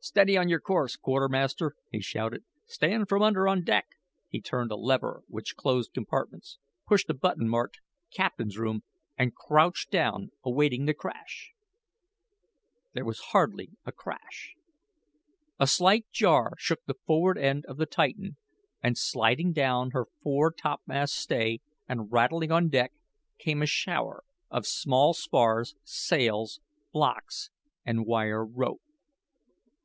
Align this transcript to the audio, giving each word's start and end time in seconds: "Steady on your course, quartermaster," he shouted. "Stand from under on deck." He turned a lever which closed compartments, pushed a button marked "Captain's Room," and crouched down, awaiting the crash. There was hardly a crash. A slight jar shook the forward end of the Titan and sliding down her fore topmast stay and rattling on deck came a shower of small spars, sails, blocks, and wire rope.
"Steady 0.00 0.36
on 0.36 0.48
your 0.48 0.60
course, 0.60 0.94
quartermaster," 0.94 1.74
he 1.90 2.00
shouted. 2.00 2.44
"Stand 2.64 3.08
from 3.08 3.22
under 3.22 3.48
on 3.48 3.64
deck." 3.64 3.86
He 4.28 4.40
turned 4.40 4.70
a 4.70 4.76
lever 4.76 5.22
which 5.26 5.56
closed 5.56 5.92
compartments, 5.94 6.58
pushed 6.86 7.10
a 7.10 7.14
button 7.14 7.48
marked 7.48 7.78
"Captain's 8.12 8.56
Room," 8.56 8.82
and 9.18 9.34
crouched 9.34 9.90
down, 9.90 10.30
awaiting 10.44 10.84
the 10.86 10.94
crash. 10.94 11.52
There 12.94 13.04
was 13.04 13.18
hardly 13.30 13.70
a 13.84 13.90
crash. 13.90 14.54
A 15.58 15.66
slight 15.66 16.06
jar 16.12 16.52
shook 16.56 16.84
the 16.86 16.94
forward 17.04 17.38
end 17.38 17.64
of 17.66 17.76
the 17.76 17.86
Titan 17.86 18.36
and 18.80 18.96
sliding 18.96 19.52
down 19.52 19.90
her 19.90 20.06
fore 20.22 20.52
topmast 20.52 21.14
stay 21.16 21.60
and 21.88 22.12
rattling 22.12 22.52
on 22.52 22.68
deck 22.68 22.92
came 23.38 23.60
a 23.60 23.66
shower 23.66 24.22
of 24.50 24.66
small 24.66 25.14
spars, 25.14 25.74
sails, 25.84 26.60
blocks, 26.92 27.50
and 27.84 28.06
wire 28.06 28.44
rope. 28.46 28.80